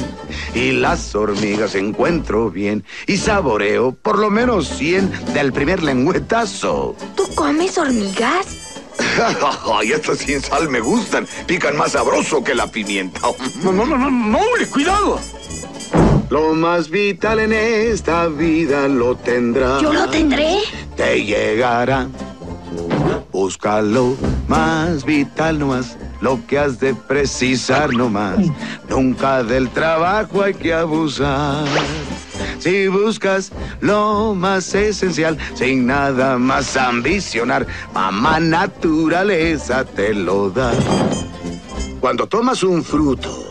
[0.55, 6.95] Y las hormigas encuentro bien y saboreo por lo menos 100 del primer lengüetazo.
[7.15, 8.81] ¿Tú comes hormigas?
[9.73, 11.27] Ay, estas sin sal me gustan.
[11.45, 13.21] Pican más sabroso que la pimienta.
[13.63, 14.39] No, no, no, no, no,
[14.71, 15.19] cuidado.
[16.31, 19.81] Lo más vital en esta vida lo tendrás.
[19.81, 20.59] ¿Yo lo tendré?
[20.95, 22.07] Te llegará.
[23.33, 24.15] Búscalo
[24.47, 28.37] más vital nomás, lo que has de precisar nomás.
[28.87, 31.65] Nunca del trabajo hay que abusar.
[32.59, 33.51] Si buscas
[33.81, 40.71] lo más esencial, sin nada más ambicionar, mamá naturaleza te lo da.
[41.99, 43.50] Cuando tomas un fruto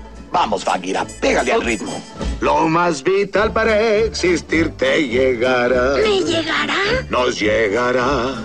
[0.31, 2.01] Vamos, Bagheera, pégale al ritmo.
[2.39, 5.95] Lo más vital para existir te llegará.
[5.97, 6.75] ¿Me llegará?
[7.09, 8.35] Nos llegará.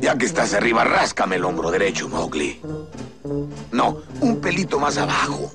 [0.00, 2.60] Ya que estás arriba, ráscame el hombro derecho, Mowgli.
[3.72, 5.50] No, un pelito más abajo.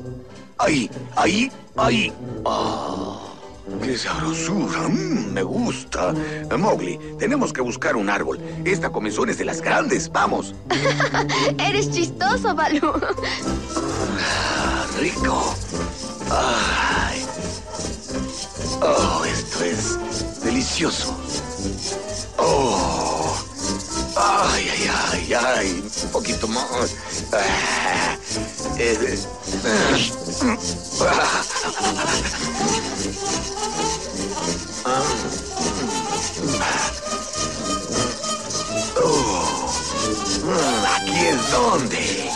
[0.58, 2.14] Ahí, ahí, ahí.
[2.46, 3.20] Ah,
[3.82, 4.88] ¡Qué sabrosura!
[4.88, 6.14] Mm, me gusta.
[6.58, 8.40] Mowgli, tenemos que buscar un árbol.
[8.66, 10.12] Esta comezón es de las grandes.
[10.12, 10.56] ¡Vamos!
[11.58, 12.94] Eres chistoso, Balú.
[14.20, 15.56] Ah, rico.
[16.30, 17.26] Ay.
[18.82, 21.16] Oh, esto es delicioso.
[22.38, 23.51] Oh.
[24.24, 25.92] Ay, ay, ay, ay.
[26.04, 26.94] Un poquito más.
[27.34, 28.16] Ah,
[28.78, 29.18] eh,
[39.04, 39.70] Oh,
[40.96, 42.31] aquí es donde.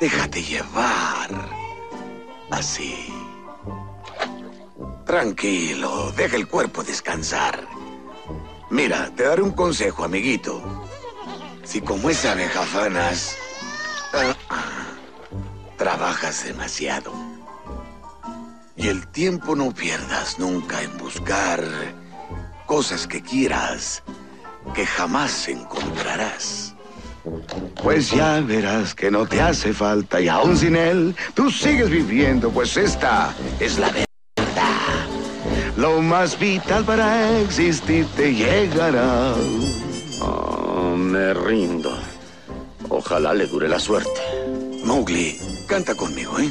[0.00, 1.30] Déjate llevar.
[2.50, 3.12] Así.
[5.04, 7.66] Tranquilo, deja el cuerpo descansar.
[8.70, 10.62] Mira, te daré un consejo, amiguito.
[11.64, 13.36] Si como esa abeja fanas,
[14.12, 14.86] ah,
[15.76, 17.12] trabajas demasiado.
[18.76, 21.64] Y el tiempo no pierdas nunca en buscar
[22.66, 24.04] cosas que quieras,
[24.74, 26.67] que jamás encontrarás.
[27.82, 32.50] Pues ya verás que no te hace falta y aún sin él, tú sigues viviendo,
[32.50, 34.04] pues esta es la verdad.
[35.76, 39.34] Lo más vital para existir te llegará.
[40.20, 41.96] Oh, me rindo.
[42.88, 44.20] Ojalá le dure la suerte.
[44.84, 45.38] Mowgli,
[45.68, 46.50] canta conmigo, ¿eh?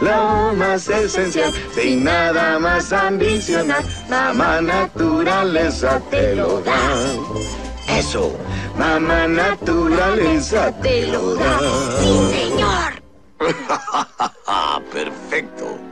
[0.00, 7.63] lo más esencial, sin nada más ambicionar, mamá naturaleza te lo da.
[7.88, 8.32] Eso,
[8.78, 11.58] mamá naturaleza te lo da.
[12.00, 13.02] Sí, señor.
[14.92, 15.83] Perfecto.